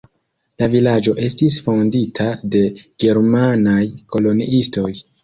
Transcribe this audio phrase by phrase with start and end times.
[0.61, 2.63] La vilaĝo estis fondita de
[3.05, 3.79] germanaj
[4.17, 4.91] koloniistoj.